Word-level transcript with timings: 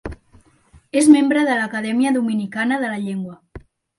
És 1.01 1.09
membre 1.15 1.43
de 1.49 1.59
l'Acadèmia 1.59 2.15
Dominicana 2.17 2.83
de 2.85 2.91
la 2.95 2.99
Llengua. 3.05 3.39